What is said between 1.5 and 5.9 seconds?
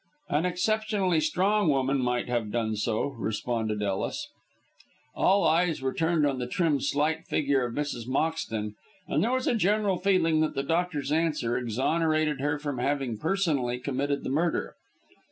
woman might have done so," responded Ellis. All eyes